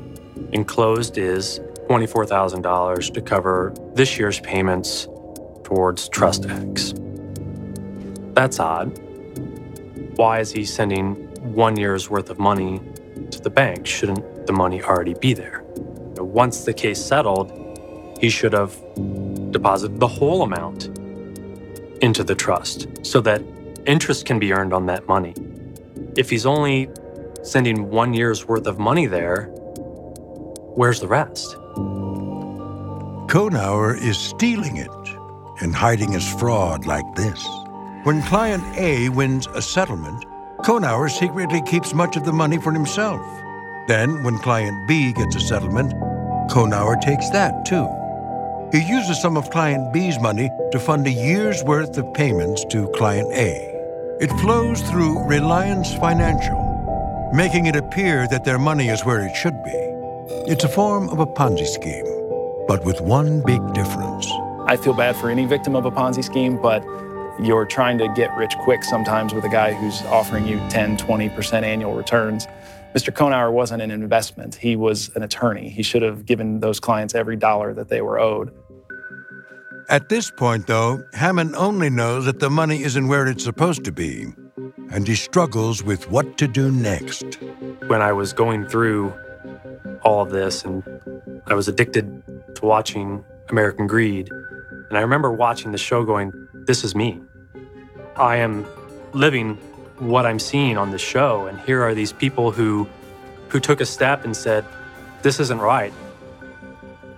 Enclosed 0.53 1.19
is 1.19 1.59
$24,000 1.89 3.15
to 3.15 3.21
cover 3.21 3.75
this 3.95 4.19
year's 4.19 4.39
payments 4.41 5.09
towards 5.65 6.09
Trust 6.09 6.47
X. 6.49 6.95
That's 8.35 8.61
odd. 8.61 8.97
Why 10.17 10.39
is 10.39 10.53
he 10.53 10.65
sending 10.65 11.15
one 11.55 11.77
year's 11.77 12.09
worth 12.09 12.31
of 12.31 12.39
money 12.39 12.81
to 13.31 13.41
the 13.41 13.51
bank? 13.51 13.87
Shouldn't 13.87 14.47
the 14.47 14.53
money 14.53 14.83
already 14.83 15.15
be 15.15 15.35
there? 15.35 15.65
Once 16.17 16.65
the 16.65 16.73
case 16.73 17.05
settled, 17.05 17.51
he 18.21 18.31
should 18.31 18.53
have 18.53 18.77
deposited 19.55 19.99
the 19.99 20.07
whole 20.07 20.43
amount 20.43 20.91
into 22.03 22.23
the 22.23 22.35
trust 22.35 22.89
so 23.03 23.23
that 23.23 23.43
interest 23.87 24.27
can 24.27 24.39
be 24.39 24.53
earned 24.53 24.75
on 24.75 24.85
that 24.87 25.09
money. 25.09 25.35
If 26.17 26.29
he's 26.29 26.45
only 26.45 26.91
sending 27.43 27.89
one 27.89 28.13
year's 28.13 28.47
worth 28.47 28.67
of 28.67 28.79
money 28.79 29.07
there, 29.07 29.47
where's 30.77 31.01
the 31.01 31.09
rest? 31.09 31.57
Conour 33.31 33.97
is 33.97 34.19
stealing 34.19 34.77
it 34.77 34.91
and 35.61 35.75
hiding 35.75 36.13
his 36.13 36.31
fraud 36.35 36.85
like 36.85 37.15
this. 37.15 37.43
When 38.03 38.23
client 38.23 38.63
A 38.77 39.09
wins 39.09 39.47
a 39.55 39.63
settlement, 39.63 40.25
Conour 40.65 41.09
secretly 41.09 41.63
keeps 41.63 41.95
much 41.95 42.17
of 42.17 42.25
the 42.25 42.33
money 42.33 42.59
for 42.59 42.73
himself. 42.73 43.25
Then, 43.87 44.23
when 44.25 44.39
client 44.39 44.89
B 44.89 45.13
gets 45.13 45.37
a 45.37 45.41
settlement, 45.41 45.93
Conour 46.51 46.97
takes 47.03 47.31
that 47.31 47.65
too. 47.65 47.89
He 48.75 48.81
uses 48.81 49.23
some 49.23 49.37
of 49.37 49.51
client 49.51 49.93
B's 49.93 50.19
money 50.19 50.51
to 50.73 50.81
fund 50.81 51.07
a 51.07 51.13
year's 51.13 51.63
worth 51.63 51.97
of 51.97 52.13
payments 52.13 52.65
to 52.71 52.89
client 52.97 53.33
A. 53.33 53.71
It 54.21 54.31
flows 54.41 54.83
through 54.91 55.29
Reliance 55.29 55.95
Financial, 55.95 57.31
making 57.33 57.67
it 57.67 57.77
appear 57.77 58.27
that 58.33 58.45
their 58.45 58.59
money 58.59 58.89
is 58.89 59.05
where 59.05 59.25
it 59.25 59.37
should 59.37 59.55
be. 59.63 59.71
It's 60.51 60.65
a 60.65 60.69
form 60.69 61.09
of 61.11 61.21
a 61.21 61.27
Ponzi 61.27 61.69
scheme, 61.69 62.05
but 62.67 62.85
with 62.85 63.01
one 63.01 63.45
big 63.47 63.63
difference. 63.75 64.27
I 64.67 64.77
feel 64.77 64.93
bad 64.93 65.15
for 65.15 65.31
any 65.31 65.47
victim 65.47 65.77
of 65.77 65.85
a 65.85 65.93
Ponzi 65.93 66.25
scheme, 66.25 66.61
but 66.61 66.83
you're 67.41 67.67
trying 67.67 67.99
to 67.99 68.13
get 68.17 68.37
rich 68.37 68.57
quick 68.65 68.83
sometimes 68.83 69.33
with 69.33 69.45
a 69.45 69.49
guy 69.49 69.73
who's 69.73 70.03
offering 70.07 70.49
you 70.49 70.59
10, 70.71 70.97
20% 70.97 71.63
annual 71.63 71.95
returns. 71.95 72.49
Mr. 72.93 73.13
Conour 73.13 73.51
wasn't 73.51 73.83
an 73.83 73.91
investment. 73.91 74.55
He 74.55 74.77
was 74.77 75.11
an 75.17 75.23
attorney. 75.23 75.69
He 75.69 75.83
should 75.83 76.03
have 76.03 76.27
given 76.27 76.61
those 76.61 76.79
clients 76.79 77.15
every 77.15 77.37
dollar 77.37 77.75
that 77.75 77.89
they 77.89 78.01
were 78.01 78.21
owed. 78.21 78.53
At 79.91 80.09
this 80.09 80.31
point, 80.31 80.67
though, 80.67 81.05
Hammond 81.13 81.55
only 81.57 81.91
knows 81.91 82.25
that 82.25 82.41
the 82.41 82.49
money 82.49 82.83
isn't 82.83 83.07
where 83.07 83.27
it's 83.27 83.45
supposed 83.45 83.85
to 83.85 83.93
be, 83.93 84.27
and 84.91 85.07
he 85.07 85.15
struggles 85.15 85.83
with 85.83 86.11
what 86.11 86.39
to 86.39 86.49
do 86.49 86.71
next. 86.71 87.39
When 87.87 88.01
I 88.01 88.13
was 88.13 88.33
going 88.33 88.67
through 88.67 89.13
all 90.03 90.23
of 90.23 90.31
this 90.31 90.65
and 90.65 90.83
I 91.47 91.55
was 91.55 91.69
addicted 91.69 92.23
to 92.55 92.65
watching 92.65 93.25
American 93.51 93.87
Greed, 93.87 94.31
and 94.89 94.97
I 94.97 95.03
remember 95.03 95.31
watching 95.31 95.73
the 95.73 95.79
show 95.79 96.03
going, 96.03 96.33
This 96.67 96.83
is 96.83 96.95
me. 96.95 97.21
I 98.17 98.37
am 98.37 98.67
living 99.13 99.57
what 99.99 100.25
I'm 100.25 100.39
seeing 100.39 100.79
on 100.79 100.93
the 100.93 100.99
show, 100.99 101.47
and 101.47 101.61
here 101.61 101.83
are 101.83 101.95
these 101.95 102.13
people 102.13 102.53
who 102.53 102.89
who 103.49 103.61
took 103.61 103.81
a 103.81 103.87
step 103.87 104.25
and 104.25 104.35
said, 104.35 104.65
This 105.23 105.41
isn't 105.41 105.61
right. 105.61 105.93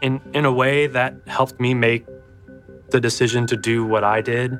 In 0.00 0.20
in 0.34 0.44
a 0.44 0.52
way 0.52 0.88
that 0.88 1.14
helped 1.26 1.60
me 1.60 1.72
make 1.72 2.06
the 2.90 3.00
decision 3.00 3.46
to 3.48 3.56
do 3.56 3.84
what 3.84 4.04
I 4.04 4.20
did, 4.20 4.58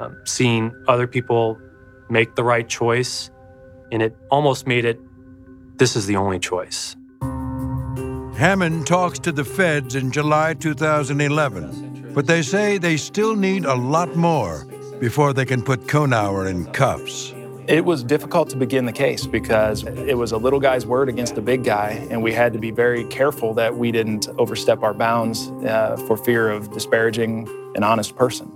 um, 0.00 0.16
seeing 0.24 0.74
other 0.88 1.06
people 1.06 1.58
make 2.08 2.34
the 2.34 2.44
right 2.44 2.68
choice, 2.68 3.30
and 3.90 4.02
it 4.02 4.16
almost 4.30 4.66
made 4.66 4.84
it 4.84 5.00
this 5.76 5.96
is 5.96 6.06
the 6.06 6.16
only 6.16 6.38
choice. 6.38 6.96
Hammond 8.36 8.86
talks 8.86 9.18
to 9.20 9.32
the 9.32 9.44
feds 9.44 9.94
in 9.94 10.10
July 10.10 10.54
2011, 10.54 12.12
but 12.14 12.26
they 12.26 12.42
say 12.42 12.78
they 12.78 12.96
still 12.96 13.36
need 13.36 13.64
a 13.64 13.74
lot 13.74 14.14
more 14.16 14.64
before 15.00 15.32
they 15.32 15.44
can 15.44 15.62
put 15.62 15.88
Conour 15.88 16.46
in 16.48 16.66
cuffs. 16.72 17.32
It 17.66 17.84
was 17.84 18.04
difficult 18.04 18.50
to 18.50 18.56
begin 18.56 18.84
the 18.84 18.92
case 18.92 19.26
because 19.26 19.84
it 19.84 20.18
was 20.18 20.32
a 20.32 20.36
little 20.36 20.60
guy's 20.60 20.84
word 20.84 21.08
against 21.08 21.38
a 21.38 21.40
big 21.40 21.64
guy, 21.64 22.06
and 22.10 22.22
we 22.22 22.32
had 22.32 22.52
to 22.52 22.58
be 22.58 22.70
very 22.70 23.04
careful 23.04 23.54
that 23.54 23.76
we 23.76 23.90
didn't 23.90 24.28
overstep 24.38 24.82
our 24.82 24.92
bounds 24.92 25.48
uh, 25.64 25.96
for 26.06 26.16
fear 26.16 26.50
of 26.50 26.70
disparaging 26.72 27.48
an 27.76 27.84
honest 27.84 28.16
person. 28.16 28.50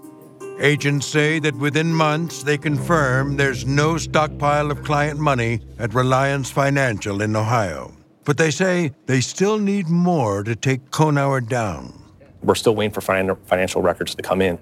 Agents 0.60 1.06
say 1.06 1.38
that 1.38 1.54
within 1.54 1.94
months 1.94 2.42
they 2.42 2.58
confirm 2.58 3.36
there's 3.36 3.64
no 3.64 3.96
stockpile 3.96 4.72
of 4.72 4.82
client 4.82 5.20
money 5.20 5.60
at 5.78 5.94
Reliance 5.94 6.50
Financial 6.50 7.22
in 7.22 7.36
Ohio. 7.36 7.92
But 8.24 8.38
they 8.38 8.50
say 8.50 8.92
they 9.06 9.20
still 9.20 9.58
need 9.58 9.88
more 9.88 10.42
to 10.42 10.56
take 10.56 10.90
Conour 10.90 11.40
down. 11.40 11.94
We're 12.42 12.56
still 12.56 12.74
waiting 12.74 12.92
for 12.92 13.00
financial 13.00 13.82
records 13.82 14.14
to 14.16 14.22
come 14.22 14.42
in. 14.42 14.58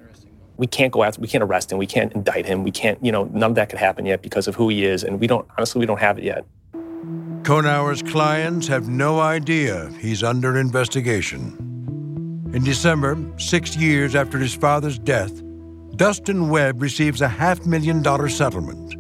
We 0.57 0.67
can't 0.67 0.93
go 0.93 1.03
after, 1.03 1.21
we 1.21 1.29
can't 1.29 1.43
arrest 1.43 1.73
him, 1.73 1.79
we 1.79 1.87
can't 1.87 2.13
indict 2.13 2.47
him, 2.47 2.63
we 2.63 2.71
can't, 2.71 3.03
you 3.05 3.11
know, 3.11 3.25
none 3.25 3.51
of 3.51 3.55
that 3.57 3.69
could 3.71 3.79
happen 3.79 4.07
yet 4.07 4.23
because 4.23 4.47
of 4.49 4.55
who 4.55 4.69
he 4.69 4.85
is, 4.85 5.03
and 5.03 5.19
we 5.19 5.27
don't, 5.27 5.47
honestly, 5.57 5.81
we 5.81 5.87
don't 5.87 6.01
have 6.01 6.19
it 6.19 6.25
yet. 6.25 6.45
Conour's 7.43 8.03
clients 8.03 8.67
have 8.67 8.89
no 8.89 9.21
idea 9.21 9.91
he's 9.99 10.23
under 10.23 10.59
investigation. 10.59 11.66
In 12.57 12.65
December, 12.65 13.19
six 13.37 13.77
years 13.77 14.15
after 14.15 14.39
his 14.39 14.55
father's 14.55 14.99
death, 14.99 15.43
Dustin 15.97 16.49
Webb 16.49 16.81
receives 16.81 17.21
a 17.21 17.29
half 17.29 17.67
million 17.67 18.01
dollar 18.01 18.31
settlement. 18.31 18.97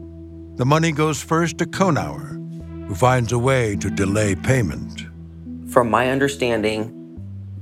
The 0.59 0.67
money 0.67 0.93
goes 0.93 1.23
first 1.23 1.57
to 1.57 1.65
Conour, 1.65 2.39
who 2.87 2.95
finds 2.95 3.33
a 3.33 3.39
way 3.39 3.75
to 3.77 3.89
delay 3.89 4.35
payment. 4.35 5.07
From 5.71 5.89
my 5.89 6.11
understanding, 6.11 6.93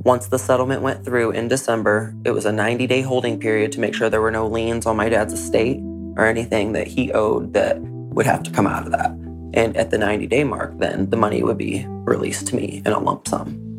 once 0.03 0.27
the 0.27 0.39
settlement 0.39 0.83
went 0.83 1.05
through 1.05 1.31
in 1.31 1.47
December, 1.47 2.13
it 2.25 2.33
was 2.33 2.45
a 2.45 2.51
90 2.51 2.89
day 2.89 3.01
holding 3.01 3.39
period 3.39 3.71
to 3.71 3.79
make 3.79 3.95
sure 3.95 4.11
there 4.11 4.21
were 4.21 4.33
no 4.33 4.49
liens 4.49 4.87
on 4.87 4.97
my 4.97 5.09
dad's 5.09 5.33
estate 5.33 5.79
or 6.17 6.27
anything 6.27 6.73
that 6.73 6.89
he 6.89 7.13
owed 7.13 7.53
that 7.53 7.81
would 7.81 8.27
have 8.27 8.43
to 8.43 8.51
come 8.51 8.67
out 8.67 8.85
of 8.85 8.91
that. 8.91 9.13
And 9.55 9.77
at 9.77 9.93
the 9.93 9.99
90 9.99 10.27
day 10.27 10.43
mark, 10.43 10.77
then 10.77 11.09
the 11.11 11.17
money 11.17 11.45
would 11.45 11.57
be 11.57 11.87
released 11.89 12.49
to 12.49 12.57
me 12.57 12.83
in 12.85 12.91
a 12.91 12.99
lump 12.99 13.29
sum. 13.29 13.74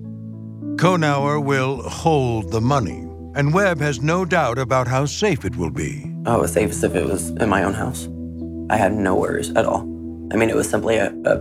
Conour 0.78 1.40
will 1.40 1.82
hold 1.84 2.52
the 2.52 2.60
money, 2.60 3.08
and 3.34 3.54
Webb 3.54 3.80
has 3.80 4.02
no 4.02 4.26
doubt 4.26 4.58
about 4.58 4.90
how 4.90 5.06
safe 5.06 5.46
it 5.46 5.56
will 5.56 5.70
be. 5.70 6.04
oh, 6.26 6.36
it 6.36 6.42
was 6.42 6.58
as 6.58 6.84
if 6.84 6.96
it 6.96 7.06
was 7.06 7.30
in 7.30 7.48
my 7.48 7.64
own 7.64 7.74
house. 7.74 8.10
I 8.70 8.76
had 8.76 8.94
no 8.94 9.16
worries 9.16 9.52
at 9.52 9.66
all. 9.66 9.82
I 10.34 10.36
mean, 10.36 10.50
it 10.50 10.56
was 10.56 10.70
simply 10.70 10.98
a, 10.98 11.14
a, 11.26 11.38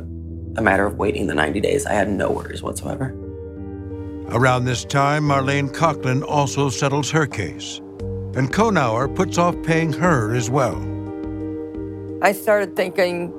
a 0.56 0.62
matter 0.62 0.86
of 0.86 0.98
waiting 0.98 1.26
the 1.26 1.34
90 1.34 1.60
days. 1.60 1.84
I 1.84 1.94
had 1.94 2.08
no 2.08 2.30
worries 2.30 2.62
whatsoever. 2.62 3.12
Around 4.28 4.66
this 4.66 4.84
time, 4.84 5.24
Marlene 5.24 5.68
Coughlin 5.68 6.22
also 6.22 6.68
settles 6.68 7.10
her 7.10 7.26
case, 7.26 7.80
and 8.36 8.52
Conour 8.52 9.08
puts 9.08 9.36
off 9.36 9.60
paying 9.64 9.92
her 9.94 10.32
as 10.36 10.48
well. 10.48 10.76
I 12.22 12.30
started 12.30 12.76
thinking 12.76 13.32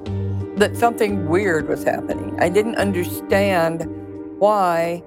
that 0.58 0.76
something 0.76 1.30
weird 1.30 1.70
was 1.70 1.86
happening. 1.86 2.38
I 2.40 2.50
didn't 2.50 2.76
understand 2.76 3.86
why 4.40 5.02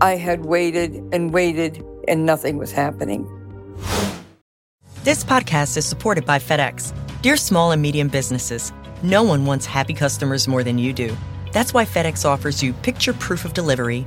I 0.00 0.16
had 0.16 0.44
waited 0.44 1.02
and 1.12 1.32
waited 1.32 1.84
and 2.06 2.24
nothing 2.24 2.56
was 2.56 2.70
happening. 2.70 3.26
This 5.02 5.24
podcast 5.24 5.76
is 5.76 5.86
supported 5.86 6.24
by 6.24 6.38
FedEx. 6.38 6.92
Dear 7.22 7.36
small 7.36 7.72
and 7.72 7.82
medium 7.82 8.08
businesses, 8.08 8.72
no 9.02 9.22
one 9.22 9.44
wants 9.44 9.66
happy 9.66 9.94
customers 9.94 10.46
more 10.46 10.62
than 10.62 10.78
you 10.78 10.92
do. 10.92 11.16
That's 11.52 11.74
why 11.74 11.84
FedEx 11.84 12.24
offers 12.24 12.62
you 12.62 12.72
picture 12.72 13.12
proof 13.12 13.44
of 13.44 13.54
delivery, 13.54 14.06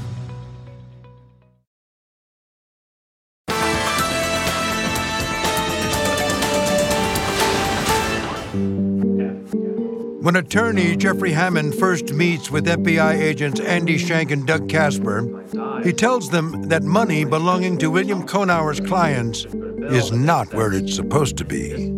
When 10.31 10.45
attorney 10.45 10.95
Jeffrey 10.95 11.33
Hammond 11.33 11.75
first 11.75 12.13
meets 12.13 12.49
with 12.49 12.65
FBI 12.65 13.19
agents 13.19 13.59
Andy 13.59 13.97
Shank 13.97 14.31
and 14.31 14.47
Doug 14.47 14.69
Casper, 14.69 15.43
he 15.83 15.91
tells 15.91 16.29
them 16.29 16.69
that 16.69 16.83
money 16.83 17.25
belonging 17.25 17.77
to 17.79 17.91
William 17.91 18.25
Conour's 18.25 18.79
clients 18.79 19.43
is 19.91 20.13
not 20.13 20.53
where 20.53 20.71
it's 20.71 20.95
supposed 20.95 21.35
to 21.35 21.43
be. 21.43 21.91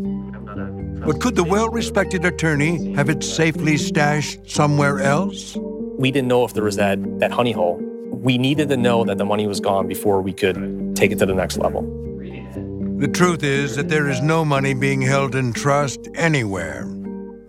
But 1.05 1.21
could 1.21 1.35
the 1.35 1.43
well 1.43 1.69
respected 1.69 2.25
attorney 2.25 2.95
have 2.95 3.07
it 3.07 3.23
safely 3.23 3.77
stashed 3.77 4.49
somewhere 4.49 4.99
else? 4.99 5.55
We 5.99 6.09
didn't 6.09 6.27
know 6.27 6.43
if 6.43 6.55
there 6.55 6.63
was 6.63 6.77
that, 6.77 7.19
that 7.19 7.31
honey 7.31 7.51
hole. 7.51 7.77
We 8.09 8.39
needed 8.39 8.67
to 8.69 8.77
know 8.77 9.03
that 9.03 9.19
the 9.19 9.25
money 9.25 9.45
was 9.45 9.59
gone 9.59 9.87
before 9.87 10.23
we 10.23 10.33
could 10.33 10.95
take 10.95 11.11
it 11.11 11.19
to 11.19 11.27
the 11.27 11.35
next 11.35 11.59
level. 11.59 11.83
The 12.97 13.09
truth 13.09 13.43
is 13.43 13.75
that 13.75 13.89
there 13.89 14.09
is 14.09 14.23
no 14.23 14.43
money 14.43 14.73
being 14.73 15.03
held 15.03 15.35
in 15.35 15.53
trust 15.53 16.07
anywhere. 16.15 16.89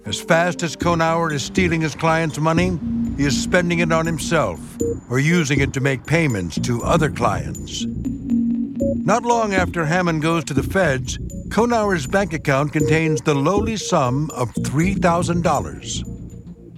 As 0.07 0.21
fast 0.21 0.63
as 0.63 0.77
Conour 0.77 1.33
is 1.33 1.43
stealing 1.43 1.81
his 1.81 1.95
client's 1.95 2.39
money, 2.39 2.79
he 3.17 3.25
is 3.25 3.43
spending 3.43 3.79
it 3.79 3.91
on 3.91 4.05
himself 4.05 4.61
or 5.09 5.19
using 5.19 5.61
it 5.61 5.73
to 5.73 5.81
make 5.81 6.05
payments 6.05 6.61
to 6.61 6.83
other 6.83 7.11
clients. 7.11 7.87
Not 7.87 9.23
long 9.23 9.55
after 9.55 9.87
Hammond 9.87 10.21
goes 10.21 10.45
to 10.45 10.55
the 10.55 10.63
feds, 10.63 11.19
Conour's 11.51 12.07
bank 12.07 12.35
account 12.35 12.75
contains 12.75 13.23
the 13.23 13.35
lowly 13.35 13.77
sum 13.77 14.31
of 14.33 14.53
$3,000. 14.55 16.11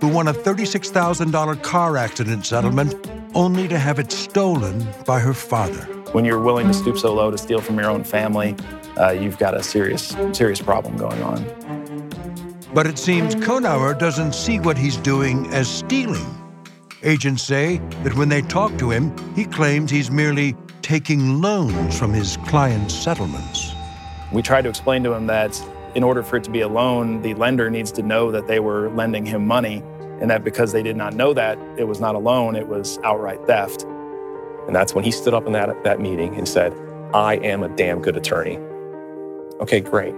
who 0.00 0.08
won 0.08 0.28
a 0.28 0.32
$36,000 0.32 1.62
car 1.62 1.98
accident 1.98 2.46
settlement 2.46 2.94
only 3.34 3.68
to 3.68 3.78
have 3.78 3.98
it 3.98 4.10
stolen 4.10 4.86
by 5.06 5.20
her 5.20 5.34
father. 5.34 5.82
When 6.12 6.24
you're 6.24 6.40
willing 6.40 6.68
to 6.68 6.74
stoop 6.74 6.96
so 6.96 7.12
low 7.12 7.30
to 7.30 7.36
steal 7.38 7.60
from 7.60 7.78
your 7.78 7.90
own 7.90 8.04
family, 8.04 8.56
uh, 8.98 9.10
you've 9.10 9.38
got 9.38 9.54
a 9.54 9.62
serious, 9.62 10.16
serious 10.32 10.60
problem 10.60 10.96
going 10.96 11.22
on. 11.22 11.44
But 12.72 12.86
it 12.86 12.98
seems 12.98 13.34
Conour 13.34 13.94
doesn't 13.94 14.34
see 14.34 14.58
what 14.58 14.76
he's 14.76 14.96
doing 14.96 15.46
as 15.52 15.68
stealing. 15.68 16.26
Agents 17.02 17.42
say 17.42 17.78
that 18.02 18.16
when 18.16 18.28
they 18.28 18.42
talk 18.42 18.76
to 18.78 18.90
him, 18.90 19.14
he 19.34 19.44
claims 19.44 19.90
he's 19.90 20.10
merely 20.10 20.56
taking 20.82 21.40
loans 21.40 21.98
from 21.98 22.12
his 22.12 22.36
clients' 22.46 22.94
settlements. 22.94 23.72
We 24.32 24.42
tried 24.42 24.62
to 24.62 24.68
explain 24.68 25.04
to 25.04 25.12
him 25.12 25.26
that 25.28 25.62
in 25.94 26.02
order 26.02 26.22
for 26.22 26.36
it 26.36 26.44
to 26.44 26.50
be 26.50 26.62
a 26.62 26.68
loan, 26.68 27.22
the 27.22 27.34
lender 27.34 27.70
needs 27.70 27.92
to 27.92 28.02
know 28.02 28.32
that 28.32 28.48
they 28.48 28.58
were 28.58 28.90
lending 28.90 29.24
him 29.24 29.46
money, 29.46 29.82
and 30.20 30.30
that 30.30 30.42
because 30.42 30.72
they 30.72 30.82
did 30.82 30.96
not 30.96 31.14
know 31.14 31.32
that, 31.34 31.58
it 31.78 31.84
was 31.84 32.00
not 32.00 32.14
a 32.14 32.18
loan, 32.18 32.56
it 32.56 32.66
was 32.66 32.98
outright 33.04 33.44
theft. 33.46 33.84
And 34.66 34.74
that's 34.74 34.94
when 34.94 35.04
he 35.04 35.12
stood 35.12 35.34
up 35.34 35.46
in 35.46 35.52
that, 35.52 35.84
that 35.84 36.00
meeting 36.00 36.34
and 36.34 36.48
said, 36.48 36.72
I 37.12 37.34
am 37.36 37.62
a 37.62 37.68
damn 37.68 38.00
good 38.00 38.16
attorney. 38.16 38.58
Okay, 39.60 39.80
great. 39.80 40.14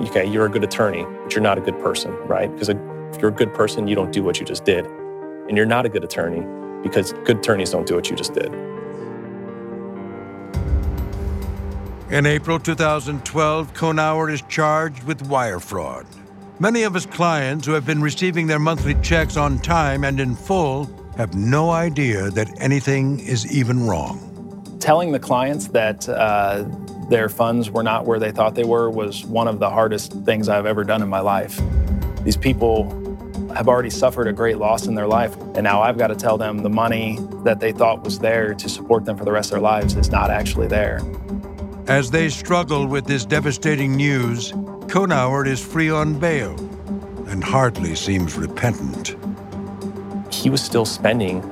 Okay, 0.00 0.24
you're 0.24 0.46
a 0.46 0.48
good 0.48 0.64
attorney, 0.64 1.04
but 1.22 1.34
you're 1.34 1.42
not 1.42 1.58
a 1.58 1.60
good 1.60 1.78
person, 1.80 2.10
right? 2.26 2.50
Because 2.50 2.70
if 2.70 3.20
you're 3.20 3.30
a 3.30 3.34
good 3.34 3.52
person, 3.52 3.86
you 3.86 3.94
don't 3.94 4.12
do 4.12 4.22
what 4.22 4.40
you 4.40 4.46
just 4.46 4.64
did. 4.64 4.86
And 4.86 5.58
you're 5.58 5.66
not 5.66 5.84
a 5.84 5.90
good 5.90 6.04
attorney 6.04 6.40
because 6.82 7.12
good 7.24 7.38
attorneys 7.38 7.70
don't 7.70 7.86
do 7.86 7.96
what 7.96 8.08
you 8.08 8.16
just 8.16 8.32
did. 8.32 8.50
In 12.10 12.24
April 12.24 12.58
2012, 12.58 13.74
Conour 13.74 14.30
is 14.30 14.42
charged 14.48 15.02
with 15.04 15.20
wire 15.28 15.60
fraud. 15.60 16.06
Many 16.58 16.82
of 16.84 16.94
his 16.94 17.04
clients 17.04 17.66
who 17.66 17.72
have 17.72 17.84
been 17.84 18.00
receiving 18.00 18.46
their 18.46 18.58
monthly 18.58 18.94
checks 19.02 19.36
on 19.36 19.58
time 19.58 20.04
and 20.04 20.18
in 20.18 20.34
full 20.34 20.90
have 21.16 21.34
no 21.34 21.70
idea 21.70 22.30
that 22.30 22.50
anything 22.60 23.20
is 23.20 23.50
even 23.52 23.86
wrong. 23.86 24.18
Telling 24.80 25.12
the 25.12 25.18
clients 25.18 25.68
that 25.68 26.08
uh, 26.08 26.64
their 27.10 27.28
funds 27.28 27.70
were 27.70 27.82
not 27.82 28.06
where 28.06 28.20
they 28.20 28.30
thought 28.30 28.54
they 28.54 28.64
were 28.64 28.88
was 28.88 29.26
one 29.26 29.48
of 29.48 29.58
the 29.58 29.68
hardest 29.68 30.12
things 30.24 30.48
I've 30.48 30.64
ever 30.64 30.84
done 30.84 31.02
in 31.02 31.08
my 31.08 31.20
life. 31.20 31.60
These 32.22 32.36
people 32.36 32.96
have 33.52 33.66
already 33.66 33.90
suffered 33.90 34.28
a 34.28 34.32
great 34.32 34.58
loss 34.58 34.86
in 34.86 34.94
their 34.94 35.08
life, 35.08 35.36
and 35.56 35.64
now 35.64 35.82
I've 35.82 35.98
got 35.98 36.06
to 36.06 36.14
tell 36.14 36.38
them 36.38 36.58
the 36.58 36.70
money 36.70 37.18
that 37.42 37.58
they 37.58 37.72
thought 37.72 38.04
was 38.04 38.20
there 38.20 38.54
to 38.54 38.68
support 38.68 39.04
them 39.04 39.16
for 39.16 39.24
the 39.24 39.32
rest 39.32 39.48
of 39.48 39.56
their 39.56 39.60
lives 39.60 39.96
is 39.96 40.10
not 40.10 40.30
actually 40.30 40.68
there. 40.68 41.00
As 41.88 42.12
they 42.12 42.28
struggle 42.28 42.86
with 42.86 43.06
this 43.06 43.24
devastating 43.24 43.96
news, 43.96 44.52
Conour 44.88 45.44
is 45.46 45.60
free 45.60 45.90
on 45.90 46.16
bail 46.16 46.54
and 47.26 47.42
hardly 47.42 47.96
seems 47.96 48.36
repentant. 48.36 49.16
He 50.32 50.48
was 50.48 50.62
still 50.62 50.84
spending, 50.84 51.42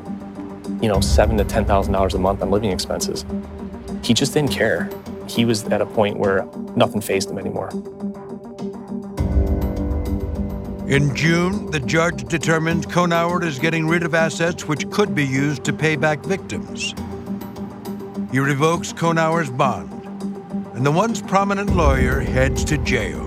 you 0.81 0.89
know, 0.89 1.01
seven 1.01 1.37
to 1.39 1.45
ten 1.45 1.65
thousand 1.65 1.95
dollars 1.95 2.15
a 2.15 2.19
month 2.19 2.43
on 2.43 2.51
living 2.53 2.71
expenses. 2.71 3.25
He 4.05 4.15
just 4.15 4.35
didn't 4.35 4.53
care. 4.53 4.89
He 5.29 5.45
was 5.45 5.65
at 5.65 5.81
a 5.81 5.87
point 5.87 6.19
where 6.19 6.49
nothing 6.75 7.01
phased 7.01 7.31
him 7.31 7.39
anymore. 7.39 7.71
In 10.89 11.15
June, 11.15 11.71
the 11.71 11.81
judge 11.81 12.25
determines 12.29 12.87
Conour 12.87 13.45
is 13.45 13.59
getting 13.59 13.87
rid 13.87 14.03
of 14.05 14.15
assets 14.15 14.67
which 14.67 14.89
could 14.91 15.15
be 15.15 15.27
used 15.27 15.63
to 15.65 15.73
pay 15.75 15.97
back 15.97 16.21
victims. 16.21 16.95
He 18.33 18.39
revokes 18.39 18.95
Conour's 18.95 19.51
bond, 19.51 19.93
and 20.75 20.87
the 20.87 20.91
once 20.91 21.21
prominent 21.21 21.77
lawyer 21.77 22.21
heads 22.21 22.65
to 22.65 22.79
jail. 22.79 23.27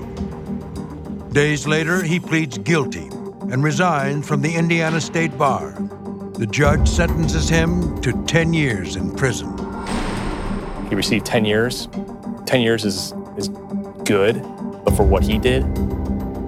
Days 1.33 1.67
later, 1.67 2.01
he 2.01 2.19
pleads 2.19 2.57
guilty 2.57 3.09
and 3.51 3.63
resigns 3.63 4.27
from 4.27 4.41
the 4.41 4.55
Indiana 4.55 4.99
State 4.99 5.37
Bar. 5.37 5.71
The 6.39 6.47
judge 6.47 6.89
sentences 6.89 7.47
him 7.47 8.01
to 8.01 8.11
10 8.25 8.53
years 8.53 8.95
in 8.95 9.15
prison. 9.15 9.61
He 10.91 10.95
received 10.95 11.25
10 11.25 11.45
years. 11.45 11.88
10 12.47 12.60
years 12.60 12.84
is, 12.84 13.13
is 13.38 13.47
good, 14.04 14.43
but 14.84 14.93
for 14.93 15.04
what 15.04 15.23
he 15.23 15.38
did, 15.38 15.63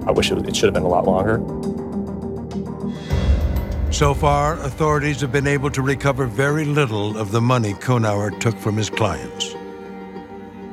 I 0.05 0.11
wish 0.11 0.33
it, 0.33 0.45
it 0.45 0.53
should 0.53 0.65
have 0.65 0.73
been 0.73 0.83
a 0.83 0.87
lot 0.89 1.05
longer. 1.05 1.37
So 3.89 4.13
far, 4.13 4.55
authorities 4.55 5.21
have 5.21 5.31
been 5.31 5.47
able 5.47 5.71
to 5.71 5.81
recover 5.81 6.25
very 6.25 6.65
little 6.65 7.17
of 7.17 7.31
the 7.31 7.39
money 7.39 7.73
Conour 7.75 8.31
took 8.31 8.57
from 8.57 8.75
his 8.75 8.89
clients. 8.89 9.55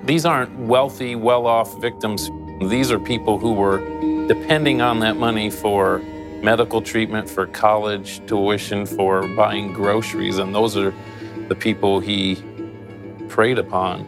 These 0.02 0.26
aren't 0.26 0.52
wealthy, 0.58 1.14
well 1.14 1.46
off 1.46 1.80
victims. 1.80 2.28
These 2.68 2.90
are 2.90 2.98
people 2.98 3.38
who 3.38 3.52
were 3.52 3.78
depending 4.26 4.82
on 4.82 4.98
that 4.98 5.16
money 5.16 5.48
for 5.48 6.00
medical 6.42 6.82
treatment, 6.82 7.30
for 7.30 7.46
college 7.46 8.20
tuition, 8.26 8.84
for 8.84 9.28
buying 9.36 9.72
groceries, 9.72 10.38
and 10.38 10.52
those 10.52 10.76
are 10.76 10.92
the 11.46 11.54
people 11.54 12.00
he 12.00 12.42
preyed 13.30 13.58
upon. 13.58 14.04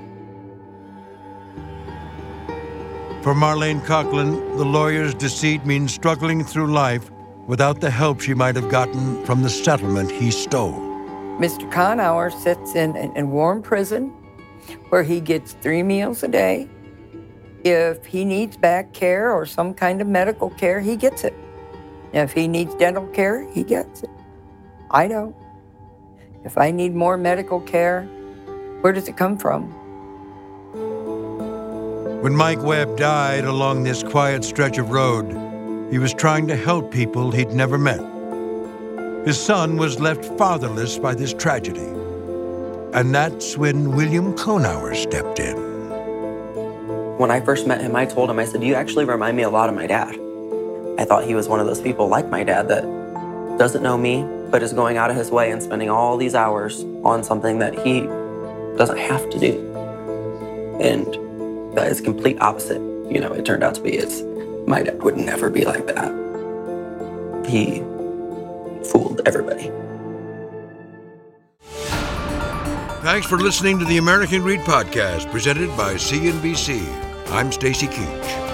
For 3.22 3.34
Marlene 3.34 3.80
Coughlin, 3.86 4.56
the 4.58 4.64
lawyer's 4.64 5.14
deceit 5.14 5.64
means 5.64 5.94
struggling 5.94 6.44
through 6.44 6.72
life 6.72 7.10
without 7.46 7.80
the 7.80 7.88
help 7.88 8.20
she 8.20 8.34
might 8.34 8.56
have 8.56 8.68
gotten 8.68 9.24
from 9.24 9.42
the 9.42 9.48
settlement 9.48 10.10
he 10.10 10.30
stole. 10.30 10.74
Mr. 11.38 11.70
Conour 11.70 12.30
sits 12.30 12.74
in 12.74 12.96
a 13.16 13.24
warm 13.24 13.62
prison 13.62 14.08
where 14.88 15.04
he 15.04 15.20
gets 15.20 15.52
three 15.54 15.82
meals 15.82 16.22
a 16.22 16.28
day. 16.28 16.68
If 17.64 18.04
he 18.04 18.24
needs 18.24 18.56
back 18.56 18.92
care 18.92 19.32
or 19.32 19.46
some 19.46 19.72
kind 19.72 20.00
of 20.00 20.08
medical 20.08 20.50
care, 20.50 20.80
he 20.80 20.96
gets 20.96 21.22
it. 21.22 21.34
If 22.12 22.32
he 22.32 22.48
needs 22.48 22.74
dental 22.74 23.06
care, 23.08 23.48
he 23.52 23.62
gets 23.62 24.02
it. 24.02 24.10
I 24.90 25.06
don't. 25.08 25.34
If 26.44 26.58
I 26.58 26.72
need 26.72 26.94
more 26.94 27.16
medical 27.16 27.60
care, 27.60 28.08
where 28.82 28.92
does 28.92 29.08
it 29.08 29.16
come 29.16 29.38
from? 29.38 29.70
When 32.22 32.36
Mike 32.36 32.62
Webb 32.62 32.96
died 32.96 33.44
along 33.44 33.84
this 33.84 34.02
quiet 34.02 34.44
stretch 34.44 34.76
of 34.78 34.90
road, 34.90 35.30
he 35.92 35.98
was 35.98 36.12
trying 36.12 36.48
to 36.48 36.56
help 36.56 36.90
people 36.90 37.30
he'd 37.30 37.50
never 37.50 37.78
met. 37.78 38.00
His 39.24 39.40
son 39.40 39.76
was 39.76 40.00
left 40.00 40.24
fatherless 40.36 40.98
by 40.98 41.14
this 41.14 41.32
tragedy. 41.32 41.86
And 42.92 43.14
that's 43.14 43.56
when 43.56 43.94
William 43.96 44.36
Conour 44.36 44.94
stepped 44.94 45.38
in. 45.38 45.56
When 47.18 47.30
I 47.30 47.40
first 47.40 47.68
met 47.68 47.80
him, 47.80 47.94
I 47.94 48.04
told 48.04 48.30
him, 48.30 48.38
I 48.40 48.44
said, 48.44 48.64
You 48.64 48.74
actually 48.74 49.04
remind 49.04 49.36
me 49.36 49.44
a 49.44 49.50
lot 49.50 49.68
of 49.68 49.76
my 49.76 49.86
dad. 49.86 50.18
I 50.98 51.04
thought 51.04 51.24
he 51.24 51.34
was 51.34 51.48
one 51.48 51.60
of 51.60 51.66
those 51.66 51.80
people 51.80 52.08
like 52.08 52.28
my 52.28 52.42
dad 52.42 52.68
that 52.68 52.82
doesn't 53.58 53.82
know 53.82 53.96
me, 53.96 54.26
but 54.50 54.62
is 54.62 54.72
going 54.72 54.96
out 54.96 55.10
of 55.10 55.16
his 55.16 55.30
way 55.30 55.52
and 55.52 55.62
spending 55.62 55.88
all 55.88 56.16
these 56.16 56.34
hours 56.34 56.82
on 57.04 57.22
something 57.22 57.58
that 57.60 57.78
he 57.86 58.08
doesn't 58.76 58.98
have 58.98 59.28
to 59.30 59.38
do. 59.38 59.72
And 60.80 61.06
that 61.76 61.88
is 61.88 62.00
complete 62.00 62.40
opposite. 62.40 62.80
You 63.10 63.20
know, 63.20 63.32
it 63.32 63.44
turned 63.44 63.62
out 63.62 63.74
to 63.76 63.80
be 63.80 63.90
it's 63.94 64.22
my 64.66 64.82
dad 64.82 65.02
would 65.02 65.16
never 65.16 65.50
be 65.50 65.64
like 65.64 65.86
that. 65.86 66.12
He 67.46 67.80
fooled 68.90 69.20
everybody. 69.26 69.70
Thanks 73.02 73.26
for 73.26 73.38
listening 73.38 73.78
to 73.80 73.84
the 73.84 73.98
American 73.98 74.42
Greed 74.42 74.60
Podcast 74.60 75.30
presented 75.30 75.68
by 75.76 75.94
CNBC. 75.94 76.86
I'm 77.30 77.50
Stacy 77.50 77.88
Keach. 77.88 78.52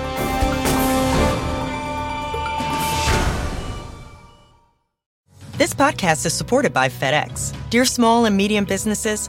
This 5.58 5.74
podcast 5.74 6.24
is 6.24 6.32
supported 6.32 6.72
by 6.72 6.88
FedEx. 6.88 7.52
Dear 7.68 7.84
small 7.84 8.24
and 8.24 8.36
medium 8.36 8.64
businesses, 8.64 9.28